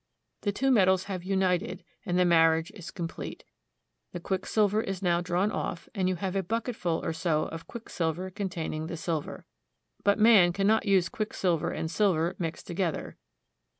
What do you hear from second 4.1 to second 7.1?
The quicksilver is now drawn off, and you have a bucketful